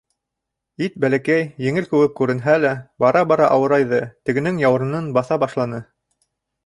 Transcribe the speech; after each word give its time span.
Ит 0.85 0.95
бәләкәй, 1.03 1.43
еңел 1.65 1.87
кеүек 1.91 2.15
күренһә 2.21 2.55
лә, 2.63 2.71
бара-бара 3.05 3.51
ауырайҙы, 3.59 4.01
тегенең 4.31 4.59
яурынын 4.67 5.13
баҫа 5.19 5.39
башланы. 5.45 5.83